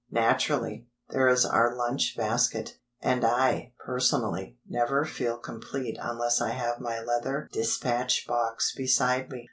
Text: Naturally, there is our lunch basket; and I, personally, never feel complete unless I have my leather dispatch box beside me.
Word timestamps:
Naturally, 0.09 0.87
there 1.09 1.27
is 1.27 1.45
our 1.45 1.75
lunch 1.75 2.17
basket; 2.17 2.79
and 3.01 3.23
I, 3.23 3.73
personally, 3.77 4.57
never 4.67 5.05
feel 5.05 5.37
complete 5.37 5.95
unless 6.01 6.41
I 6.41 6.49
have 6.53 6.79
my 6.79 6.99
leather 7.01 7.47
dispatch 7.51 8.25
box 8.25 8.73
beside 8.75 9.29
me. 9.29 9.39